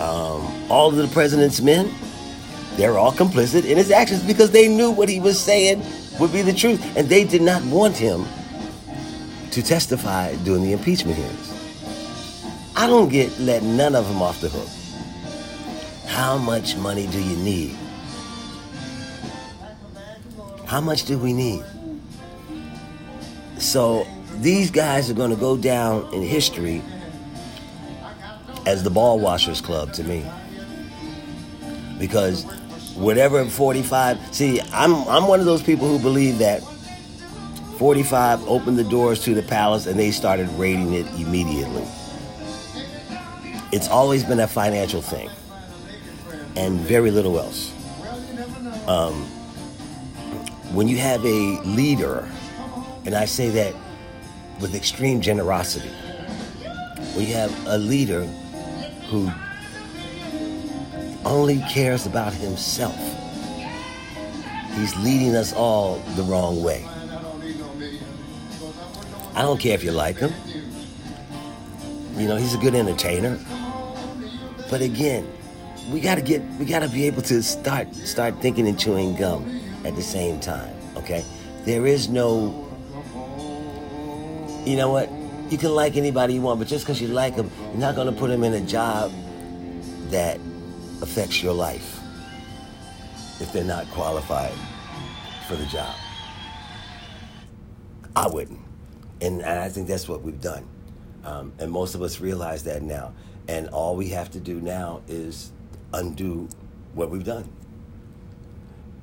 Um, 0.00 0.70
all 0.70 0.88
of 0.88 0.96
the 0.96 1.08
president's 1.08 1.60
men, 1.60 1.90
they're 2.76 2.98
all 2.98 3.12
complicit 3.12 3.64
in 3.64 3.78
his 3.78 3.90
actions 3.90 4.22
because 4.22 4.50
they 4.50 4.68
knew 4.68 4.90
what 4.90 5.08
he 5.08 5.20
was 5.20 5.40
saying 5.40 5.82
would 6.20 6.32
be 6.32 6.42
the 6.42 6.52
truth. 6.52 6.96
And 6.96 7.08
they 7.08 7.24
did 7.24 7.40
not 7.40 7.64
want 7.64 7.96
him 7.96 8.26
to 9.52 9.62
testify 9.62 10.34
during 10.44 10.62
the 10.62 10.72
impeachment 10.72 11.16
hearings. 11.16 11.52
I 12.76 12.86
don't 12.86 13.08
get 13.08 13.38
let 13.40 13.62
none 13.62 13.94
of 13.94 14.06
them 14.06 14.20
off 14.20 14.42
the 14.42 14.50
hook. 14.50 14.68
How 16.16 16.38
much 16.38 16.76
money 16.76 17.06
do 17.08 17.22
you 17.22 17.36
need? 17.36 17.76
How 20.64 20.80
much 20.80 21.04
do 21.04 21.18
we 21.18 21.34
need? 21.34 21.62
So 23.58 24.06
these 24.36 24.70
guys 24.70 25.10
are 25.10 25.14
going 25.14 25.28
to 25.28 25.36
go 25.36 25.58
down 25.58 26.10
in 26.14 26.22
history 26.22 26.80
as 28.64 28.82
the 28.82 28.88
ball 28.88 29.18
washers 29.20 29.60
club 29.60 29.92
to 29.92 30.04
me. 30.04 30.24
Because 31.98 32.44
whatever 32.94 33.44
45 33.44 34.34
see 34.34 34.58
i'm 34.72 34.94
i'm 35.06 35.28
one 35.28 35.38
of 35.38 35.44
those 35.44 35.62
people 35.62 35.86
who 35.86 35.98
believe 35.98 36.38
that 36.38 36.62
45 37.76 38.48
opened 38.48 38.78
the 38.78 38.84
doors 38.84 39.22
to 39.24 39.34
the 39.34 39.42
palace 39.42 39.86
and 39.86 40.00
they 40.00 40.10
started 40.10 40.48
raiding 40.52 40.94
it 40.94 41.04
immediately 41.20 41.84
it's 43.70 43.88
always 43.88 44.24
been 44.24 44.40
a 44.40 44.48
financial 44.48 45.02
thing 45.02 45.28
and 46.56 46.80
very 46.80 47.10
little 47.10 47.38
else 47.38 47.72
um, 48.88 49.14
when 50.74 50.88
you 50.88 50.98
have 50.98 51.24
a 51.24 51.60
leader 51.64 52.28
and 53.04 53.14
i 53.14 53.24
say 53.24 53.50
that 53.50 53.74
with 54.60 54.74
extreme 54.74 55.20
generosity 55.20 55.90
when 57.14 57.26
you 57.26 57.34
have 57.34 57.66
a 57.66 57.78
leader 57.78 58.24
who 59.08 59.30
only 61.26 61.60
cares 61.68 62.06
about 62.06 62.32
himself. 62.32 62.96
He's 64.74 64.96
leading 64.96 65.34
us 65.34 65.52
all 65.52 65.98
the 66.14 66.22
wrong 66.22 66.62
way. 66.62 66.84
I 69.34 69.42
don't 69.42 69.58
care 69.60 69.74
if 69.74 69.82
you 69.82 69.90
like 69.90 70.18
him. 70.18 70.32
You 72.16 72.28
know, 72.28 72.36
he's 72.36 72.54
a 72.54 72.58
good 72.58 72.74
entertainer. 72.74 73.38
But 74.70 74.80
again, 74.80 75.28
we 75.90 76.00
gotta 76.00 76.22
get 76.22 76.42
we 76.58 76.64
gotta 76.64 76.88
be 76.88 77.06
able 77.06 77.22
to 77.22 77.42
start 77.42 77.94
start 77.94 78.40
thinking 78.40 78.66
and 78.66 78.78
chewing 78.78 79.14
gum 79.16 79.44
at 79.84 79.94
the 79.94 80.02
same 80.02 80.40
time. 80.40 80.74
Okay? 80.96 81.24
There 81.64 81.86
is 81.86 82.08
no 82.08 82.62
you 84.64 84.76
know 84.76 84.90
what? 84.90 85.10
You 85.50 85.58
can 85.58 85.74
like 85.74 85.96
anybody 85.96 86.34
you 86.34 86.42
want, 86.42 86.58
but 86.58 86.66
just 86.66 86.84
because 86.84 87.00
you 87.00 87.08
like 87.08 87.36
them, 87.36 87.50
you're 87.70 87.78
not 87.78 87.94
gonna 87.94 88.12
put 88.12 88.28
them 88.28 88.42
in 88.42 88.52
a 88.54 88.60
job 88.60 89.12
that 90.10 90.40
affects 91.02 91.42
your 91.42 91.52
life 91.52 92.00
if 93.40 93.52
they're 93.52 93.64
not 93.64 93.88
qualified 93.90 94.52
for 95.46 95.54
the 95.56 95.66
job. 95.66 95.94
I 98.16 98.26
wouldn't. 98.28 98.60
And, 99.20 99.42
I 99.42 99.68
think 99.68 99.88
that's 99.88 100.08
what 100.08 100.22
we've 100.22 100.40
done. 100.40 100.66
Um, 101.24 101.52
and 101.58 101.70
most 101.70 101.94
of 101.94 102.02
us 102.02 102.20
realize 102.20 102.62
that 102.64 102.82
now. 102.82 103.14
And 103.48 103.68
all 103.68 103.96
we 103.96 104.08
have 104.08 104.30
to 104.32 104.40
do 104.40 104.60
now 104.60 105.02
is 105.06 105.52
undo 105.96 106.48
what 106.94 107.10
we've 107.10 107.24
done. 107.24 107.48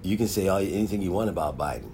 You 0.01 0.17
can 0.17 0.27
say 0.27 0.47
all, 0.47 0.57
anything 0.57 1.01
you 1.01 1.11
want 1.11 1.29
about 1.29 1.57
Biden, 1.57 1.91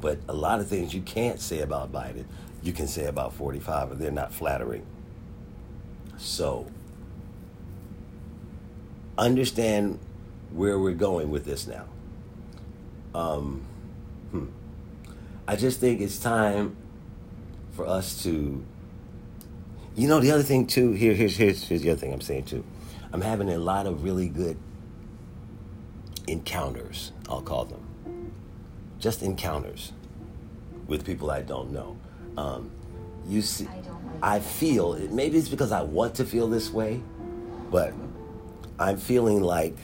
but 0.00 0.18
a 0.28 0.32
lot 0.32 0.60
of 0.60 0.68
things 0.68 0.94
you 0.94 1.02
can't 1.02 1.40
say 1.40 1.60
about 1.60 1.92
Biden, 1.92 2.24
you 2.62 2.72
can 2.72 2.86
say 2.86 3.06
about 3.06 3.34
45, 3.34 3.92
and 3.92 4.00
they're 4.00 4.10
not 4.10 4.32
flattering. 4.32 4.86
So, 6.16 6.66
understand 9.18 9.98
where 10.52 10.78
we're 10.78 10.92
going 10.92 11.30
with 11.30 11.44
this 11.44 11.66
now. 11.66 11.84
Um, 13.14 13.66
hmm. 14.30 14.46
I 15.46 15.56
just 15.56 15.80
think 15.80 16.00
it's 16.00 16.18
time 16.18 16.76
for 17.72 17.86
us 17.86 18.22
to. 18.22 18.64
You 19.96 20.08
know, 20.08 20.18
the 20.18 20.32
other 20.32 20.42
thing 20.42 20.66
too. 20.66 20.92
Here, 20.92 21.14
here's 21.14 21.36
here's 21.36 21.68
here's 21.68 21.82
the 21.82 21.90
other 21.90 22.00
thing 22.00 22.12
I'm 22.12 22.20
saying 22.20 22.44
too. 22.44 22.64
I'm 23.14 23.20
having 23.20 23.48
a 23.50 23.58
lot 23.58 23.86
of 23.86 24.02
really 24.02 24.26
good 24.26 24.56
encounters. 26.26 27.12
I'll 27.28 27.42
call 27.42 27.64
them 27.64 28.32
just 28.98 29.22
encounters 29.22 29.92
with 30.88 31.06
people 31.06 31.30
I 31.30 31.42
don't 31.42 31.70
know. 31.70 31.96
Um, 32.36 32.72
you 33.28 33.40
see, 33.40 33.68
I 34.20 34.40
feel 34.40 34.94
maybe 35.12 35.38
it's 35.38 35.48
because 35.48 35.70
I 35.70 35.82
want 35.82 36.16
to 36.16 36.24
feel 36.24 36.48
this 36.48 36.72
way, 36.72 37.00
but 37.70 37.92
I'm 38.80 38.96
feeling 38.96 39.40
like 39.40 39.76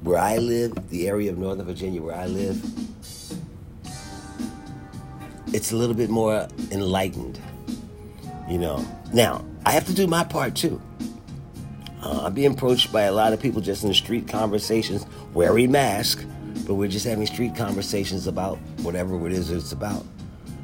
where 0.00 0.18
I 0.18 0.38
live, 0.38 0.88
the 0.88 1.08
area 1.08 1.30
of 1.30 1.36
Northern 1.36 1.66
Virginia 1.66 2.00
where 2.00 2.16
I 2.16 2.24
live, 2.24 2.58
it's 5.52 5.72
a 5.72 5.76
little 5.76 5.94
bit 5.94 6.08
more 6.08 6.48
enlightened. 6.70 7.38
You 8.48 8.56
know, 8.56 8.82
now 9.12 9.44
I 9.66 9.72
have 9.72 9.84
to 9.88 9.92
do 9.92 10.06
my 10.06 10.24
part 10.24 10.54
too. 10.54 10.80
Uh, 12.08 12.22
I'm 12.24 12.32
being 12.32 12.52
approached 12.52 12.90
by 12.90 13.02
a 13.02 13.12
lot 13.12 13.34
of 13.34 13.40
people 13.40 13.60
just 13.60 13.82
in 13.82 13.90
the 13.90 13.94
street 13.94 14.26
conversations, 14.26 15.04
wearing 15.34 15.70
masks, 15.70 16.24
but 16.66 16.76
we're 16.76 16.88
just 16.88 17.04
having 17.04 17.26
street 17.26 17.54
conversations 17.54 18.26
about 18.26 18.56
whatever 18.80 19.26
it 19.26 19.32
is 19.34 19.50
it's 19.50 19.72
about. 19.72 20.06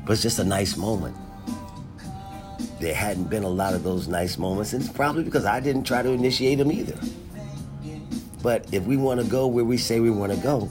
But 0.07 0.15
it's 0.15 0.23
just 0.23 0.39
a 0.39 0.45
nice 0.45 0.79
moment. 0.79 1.15
There 2.81 2.95
hadn't 2.95 3.29
been 3.29 3.43
a 3.43 3.49
lot 3.49 3.75
of 3.75 3.83
those 3.83 4.09
nice 4.09 4.39
moments, 4.39 4.73
and 4.73 4.83
it's 4.83 4.91
probably 4.91 5.23
because 5.23 5.45
I 5.45 5.61
didn't 5.61 5.85
try 5.85 6.01
to 6.01 6.13
initiate 6.13 6.57
them 6.57 6.73
either. 6.73 6.99
But 8.43 8.73
if 8.73 8.85
we 8.85 8.97
want 8.97 9.21
to 9.21 9.27
go 9.27 9.47
where 9.47 9.67
we 9.67 9.77
say 9.77 10.01
we 10.01 10.11
want 10.11 10.33
to 10.33 10.39
go, 10.39 10.71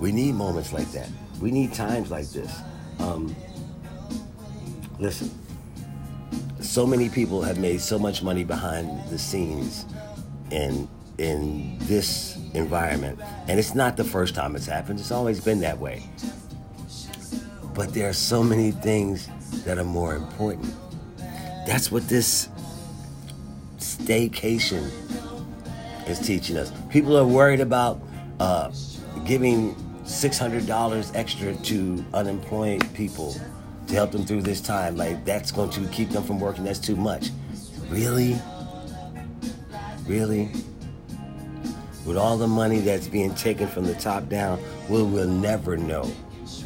we 0.00 0.12
need 0.12 0.34
moments 0.34 0.72
like 0.72 0.90
that. 0.92 1.10
We 1.42 1.50
need 1.50 1.74
times 1.74 2.10
like 2.10 2.28
this. 2.30 2.58
Um, 3.00 3.36
listen, 4.98 5.30
so 6.78 6.86
many 6.86 7.08
people 7.08 7.42
have 7.42 7.58
made 7.58 7.80
so 7.80 7.98
much 7.98 8.22
money 8.22 8.44
behind 8.44 8.88
the 9.10 9.18
scenes 9.18 9.84
in 10.52 10.88
in 11.18 11.76
this 11.80 12.38
environment, 12.54 13.18
and 13.48 13.58
it's 13.58 13.74
not 13.74 13.96
the 13.96 14.04
first 14.04 14.32
time 14.32 14.54
it's 14.54 14.66
happened. 14.66 15.00
It's 15.00 15.10
always 15.10 15.40
been 15.40 15.58
that 15.62 15.76
way. 15.76 16.04
But 17.74 17.94
there 17.94 18.08
are 18.08 18.12
so 18.12 18.44
many 18.44 18.70
things 18.70 19.28
that 19.64 19.76
are 19.76 19.82
more 19.82 20.14
important. 20.14 20.72
That's 21.66 21.90
what 21.90 22.08
this 22.08 22.48
staycation 23.78 24.88
is 26.06 26.20
teaching 26.20 26.56
us. 26.56 26.70
People 26.90 27.16
are 27.16 27.26
worried 27.26 27.58
about 27.58 28.00
uh, 28.38 28.70
giving 29.24 29.74
$600 30.04 31.10
extra 31.16 31.56
to 31.56 32.04
unemployed 32.14 32.86
people 32.94 33.34
to 33.88 33.94
help 33.94 34.12
them 34.12 34.24
through 34.24 34.42
this 34.42 34.60
time. 34.60 34.96
Like, 34.96 35.24
that's 35.24 35.50
going 35.50 35.70
to 35.70 35.86
keep 35.88 36.10
them 36.10 36.22
from 36.22 36.38
working. 36.38 36.64
That's 36.64 36.78
too 36.78 36.96
much. 36.96 37.30
Really? 37.88 38.36
Really? 40.06 40.50
With 42.04 42.16
all 42.16 42.38
the 42.38 42.46
money 42.46 42.80
that's 42.80 43.08
being 43.08 43.34
taken 43.34 43.66
from 43.66 43.84
the 43.84 43.94
top 43.94 44.28
down, 44.28 44.62
we 44.88 45.02
will 45.02 45.28
never 45.28 45.76
know 45.76 46.04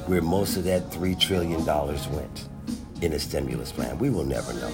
where 0.07 0.21
most 0.21 0.57
of 0.57 0.65
that 0.65 0.91
$3 0.91 1.19
trillion 1.19 1.65
went 1.65 2.49
in 3.01 3.13
a 3.13 3.19
stimulus 3.19 3.73
plan. 3.73 3.99
We 3.99 4.11
will 4.11 4.25
never 4.25 4.53
know. 4.55 4.73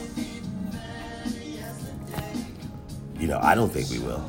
You 3.18 3.28
know, 3.28 3.38
I 3.42 3.54
don't 3.54 3.70
think 3.70 3.90
we 3.90 3.98
will. 3.98 4.22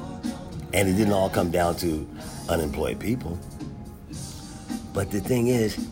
And 0.73 0.87
it 0.87 0.93
didn't 0.93 1.13
all 1.13 1.29
come 1.29 1.51
down 1.51 1.75
to 1.77 2.07
unemployed 2.47 2.99
people. 2.99 3.39
But 4.93 5.11
the 5.11 5.19
thing 5.19 5.47
is, 5.47 5.87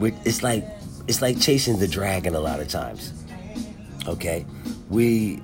it's 0.00 0.42
like 0.42 0.64
it's 1.08 1.22
like 1.22 1.40
chasing 1.40 1.78
the 1.78 1.88
dragon 1.88 2.34
a 2.34 2.40
lot 2.40 2.60
of 2.60 2.68
times. 2.68 3.12
Okay, 4.06 4.44
we 4.90 5.40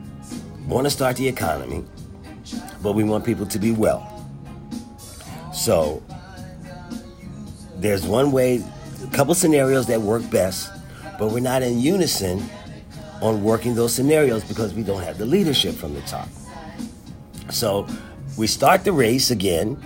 want 0.66 0.86
to 0.86 0.90
start 0.90 1.16
the 1.16 1.26
economy, 1.26 1.82
but 2.82 2.92
we 2.92 3.02
want 3.02 3.24
people 3.24 3.46
to 3.46 3.58
be 3.58 3.72
well. 3.72 4.10
So 5.52 6.02
there's 7.76 8.06
one 8.06 8.30
way, 8.30 8.62
a 9.02 9.10
couple 9.10 9.34
scenarios 9.34 9.86
that 9.86 10.02
work 10.02 10.28
best, 10.30 10.70
but 11.18 11.32
we're 11.32 11.40
not 11.40 11.62
in 11.62 11.80
unison 11.80 12.42
on 13.22 13.42
working 13.42 13.74
those 13.74 13.94
scenarios 13.94 14.44
because 14.44 14.74
we 14.74 14.82
don't 14.82 15.02
have 15.02 15.16
the 15.16 15.26
leadership 15.26 15.74
from 15.74 15.94
the 15.94 16.02
top. 16.02 16.28
So 17.50 17.88
we 18.36 18.48
start 18.48 18.84
the 18.84 18.92
race 18.92 19.30
again, 19.30 19.82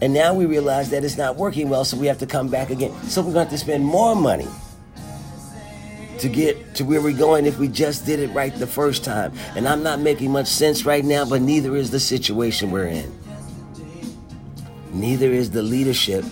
and 0.00 0.14
now 0.14 0.32
we 0.32 0.46
realize 0.46 0.88
that 0.90 1.04
it's 1.04 1.18
not 1.18 1.36
working 1.36 1.68
well, 1.68 1.84
so 1.84 1.98
we 1.98 2.06
have 2.06 2.18
to 2.18 2.26
come 2.26 2.48
back 2.48 2.70
again. 2.70 2.94
So 3.02 3.20
we're 3.20 3.32
going 3.32 3.46
to 3.46 3.50
have 3.50 3.50
to 3.50 3.58
spend 3.58 3.84
more 3.84 4.14
money 4.14 4.48
to 6.20 6.28
get 6.28 6.74
to 6.76 6.84
where 6.84 7.00
we're 7.00 7.16
going 7.16 7.46
if 7.46 7.58
we 7.58 7.68
just 7.68 8.06
did 8.06 8.20
it 8.20 8.28
right 8.28 8.54
the 8.54 8.66
first 8.66 9.04
time. 9.04 9.32
And 9.56 9.68
I'm 9.68 9.82
not 9.82 10.00
making 10.00 10.30
much 10.30 10.48
sense 10.48 10.84
right 10.84 11.04
now, 11.04 11.24
but 11.24 11.40
neither 11.40 11.76
is 11.76 11.90
the 11.90 12.00
situation 12.00 12.70
we're 12.70 12.86
in. 12.86 13.18
Neither 14.92 15.30
is 15.30 15.50
the 15.50 15.62
leadership 15.62 16.24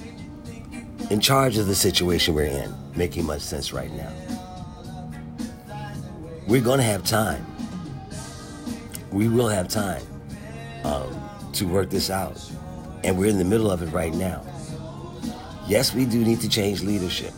in 1.11 1.21
charge 1.21 1.57
of 1.59 1.67
the 1.67 1.75
situation 1.75 2.35
we're 2.35 2.47
in 2.47 2.75
making 2.97 3.25
much 3.27 3.43
sense 3.43 3.73
right 3.73 3.93
now. 3.93 4.13
We're 6.47 6.63
going 6.63 6.79
to 6.79 6.85
have 6.85 7.05
time. 7.05 7.45
We 9.11 9.29
will 9.29 9.49
have 9.49 9.69
time. 9.69 10.03
Um, 10.85 11.27
to 11.55 11.67
work 11.67 11.91
this 11.91 12.11
out. 12.11 12.41
And 13.03 13.19
we're 13.19 13.31
in 13.31 13.39
the 13.39 13.45
middle 13.45 13.71
of 13.71 13.83
it 13.83 13.87
right 13.87 14.15
now. 14.15 14.43
Yes, 15.67 15.95
we 15.95 16.05
do 16.05 16.25
need 16.25 16.41
to 16.41 16.49
change 16.49 16.83
leadership. 16.83 17.33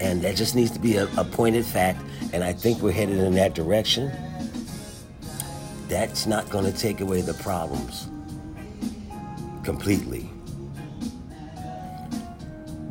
And 0.00 0.22
that 0.22 0.36
just 0.36 0.54
needs 0.54 0.70
to 0.72 0.78
be 0.78 0.96
a, 0.96 1.04
a 1.16 1.24
pointed 1.24 1.64
fact. 1.64 2.00
And 2.32 2.44
I 2.44 2.52
think 2.52 2.80
we're 2.82 2.92
headed 2.92 3.18
in 3.18 3.34
that 3.34 3.54
direction. 3.54 4.12
That's 5.88 6.26
not 6.26 6.48
going 6.50 6.64
to 6.64 6.72
take 6.72 7.00
away 7.00 7.22
the 7.22 7.34
problems 7.34 8.08
completely. 9.64 10.30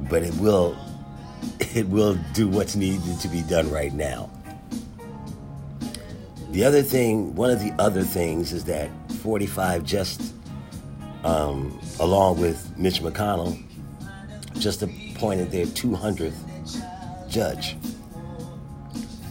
But 0.09 0.23
it 0.23 0.33
will 0.35 0.77
it 1.75 1.87
will 1.89 2.17
do 2.33 2.47
what's 2.47 2.75
needed 2.75 3.19
to 3.19 3.27
be 3.27 3.41
done 3.43 3.69
right 3.71 3.93
now. 3.93 4.29
The 6.51 6.63
other 6.63 6.81
thing, 6.81 7.35
one 7.35 7.51
of 7.51 7.59
the 7.59 7.73
other 7.77 8.03
things 8.03 8.53
is 8.53 8.63
that 8.65 8.89
45 9.21 9.83
just, 9.83 10.33
um, 11.23 11.79
along 11.99 12.39
with 12.39 12.75
Mitch 12.77 13.01
McConnell, 13.01 13.61
just 14.57 14.81
appointed 14.81 15.51
their 15.51 15.65
200th 15.65 16.46
judge. 17.29 17.75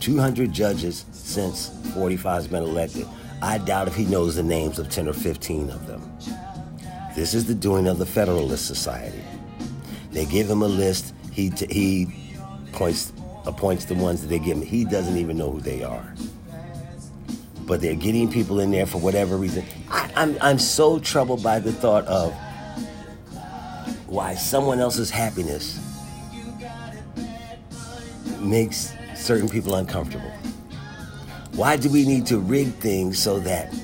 200 0.01 0.53
judges 0.53 1.05
since 1.13 1.71
45 1.95 2.35
has 2.35 2.49
been 2.49 2.63
elected. 2.63 3.07
I 3.43 3.59
doubt 3.59 3.89
if 3.89 3.95
he 3.95 4.05
knows 4.05 4.37
the 4.37 4.43
names 4.43 4.79
of 4.79 4.89
10 4.89 5.09
or 5.09 5.13
15 5.13 5.71
of 5.71 5.87
them. 5.87 6.03
This 7.15 7.35
is 7.35 7.47
the 7.47 7.55
doing 7.55 7.87
of 7.87 7.99
the 7.99 8.07
Federalist 8.07 8.67
Society. 8.67 9.23
They 10.13 10.27
give 10.27 10.49
him 10.49 10.63
a 10.63 10.69
list. 10.69 11.15
He, 11.33 11.51
t- 11.51 11.73
he 11.73 12.07
points, 12.73 13.13
appoints 13.47 13.87
the 13.87 13.95
ones 13.95 14.23
that 14.23 14.29
they 14.29 14.39
give 14.39 14.57
him. 14.59 14.63
He 14.63 14.85
doesn't 14.85 15.17
even 15.17 15.37
know 15.37 15.51
who 15.51 15.61
they 15.61 15.83
are 15.83 16.15
but 17.67 17.81
they're 17.81 17.95
getting 17.95 18.31
people 18.31 18.61
in 18.61 18.71
there 18.71 18.87
for 18.87 18.99
whatever 18.99 19.37
reason. 19.37 19.65
I, 19.91 20.11
I'm, 20.15 20.39
I'm 20.41 20.59
so 20.59 20.99
troubled 21.01 21.43
by 21.43 21.59
the 21.59 21.73
thought 21.73 22.07
of 22.07 22.33
why 24.07 24.35
someone 24.35 24.79
else's 24.79 25.11
happiness 25.11 25.81
makes 28.47 28.95
certain 29.15 29.49
people 29.49 29.75
uncomfortable. 29.75 30.31
Why 31.53 31.77
do 31.77 31.91
we 31.91 32.07
need 32.07 32.27
to 32.27 32.39
rig 32.39 32.69
things 32.75 33.19
so 33.19 33.39
that 33.41 33.75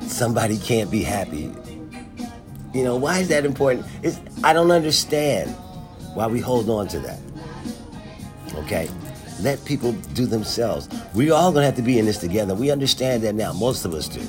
somebody 0.00 0.58
can't 0.58 0.90
be 0.90 1.02
happy? 1.02 1.52
You 2.74 2.84
know, 2.84 2.96
why 2.96 3.18
is 3.18 3.28
that 3.28 3.44
important? 3.44 3.86
It's, 4.02 4.20
I 4.44 4.52
don't 4.52 4.70
understand 4.70 5.50
why 6.14 6.26
we 6.26 6.40
hold 6.40 6.68
on 6.70 6.88
to 6.88 6.98
that. 7.00 7.20
Okay? 8.54 8.88
Let 9.40 9.64
people 9.64 9.92
do 10.14 10.26
themselves. 10.26 10.88
We're 11.14 11.32
all 11.32 11.52
gonna 11.52 11.66
have 11.66 11.76
to 11.76 11.82
be 11.82 11.98
in 11.98 12.06
this 12.06 12.18
together. 12.18 12.54
We 12.54 12.70
understand 12.70 13.22
that 13.22 13.34
now. 13.34 13.52
Most 13.52 13.84
of 13.84 13.94
us 13.94 14.08
do. 14.08 14.22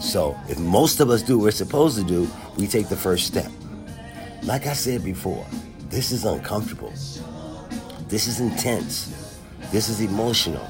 So 0.00 0.36
if 0.48 0.58
most 0.58 1.00
of 1.00 1.08
us 1.08 1.22
do 1.22 1.38
what 1.38 1.44
we're 1.44 1.50
supposed 1.52 1.96
to 1.98 2.04
do, 2.04 2.28
we 2.56 2.66
take 2.66 2.88
the 2.88 2.96
first 2.96 3.26
step. 3.26 3.50
Like 4.42 4.66
I 4.66 4.72
said 4.72 5.04
before, 5.04 5.46
this 5.88 6.10
is 6.10 6.24
uncomfortable. 6.24 6.92
This 8.12 8.26
is 8.26 8.40
intense. 8.40 9.40
This 9.70 9.88
is 9.88 10.02
emotional. 10.02 10.68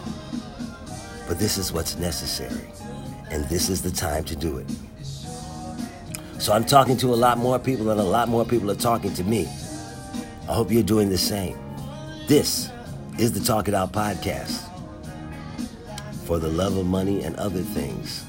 But 1.26 1.40
this 1.40 1.58
is 1.58 1.72
what's 1.72 1.96
necessary. 1.96 2.68
And 3.32 3.44
this 3.46 3.68
is 3.68 3.82
the 3.82 3.90
time 3.90 4.22
to 4.26 4.36
do 4.36 4.58
it. 4.58 4.70
So 6.38 6.52
I'm 6.52 6.64
talking 6.64 6.96
to 6.98 7.08
a 7.08 7.18
lot 7.18 7.38
more 7.38 7.58
people, 7.58 7.90
and 7.90 7.98
a 7.98 8.04
lot 8.04 8.28
more 8.28 8.44
people 8.44 8.70
are 8.70 8.76
talking 8.76 9.12
to 9.14 9.24
me. 9.24 9.48
I 10.48 10.52
hope 10.52 10.70
you're 10.70 10.84
doing 10.84 11.08
the 11.08 11.18
same. 11.18 11.58
This 12.28 12.70
is 13.18 13.32
the 13.32 13.40
Talk 13.44 13.66
It 13.66 13.74
Out 13.74 13.90
podcast 13.90 14.62
for 16.24 16.38
the 16.38 16.48
love 16.48 16.76
of 16.76 16.86
money 16.86 17.24
and 17.24 17.34
other 17.38 17.62
things. 17.62 18.24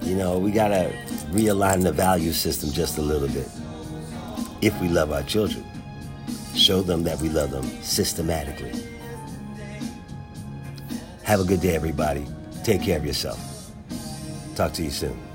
You 0.00 0.16
know, 0.16 0.38
we 0.38 0.52
got 0.52 0.68
to 0.68 0.90
realign 1.32 1.82
the 1.82 1.92
value 1.92 2.32
system 2.32 2.70
just 2.70 2.96
a 2.96 3.02
little 3.02 3.28
bit. 3.28 3.46
If 4.62 4.80
we 4.80 4.88
love 4.88 5.12
our 5.12 5.22
children, 5.24 5.66
show 6.54 6.82
them 6.82 7.02
that 7.04 7.20
we 7.20 7.28
love 7.28 7.50
them 7.50 7.64
systematically. 7.82 8.72
Have 11.24 11.40
a 11.40 11.44
good 11.44 11.60
day, 11.60 11.74
everybody. 11.74 12.26
Take 12.64 12.82
care 12.82 12.98
of 12.98 13.06
yourself. 13.06 13.38
Talk 14.54 14.72
to 14.74 14.82
you 14.82 14.90
soon. 14.90 15.31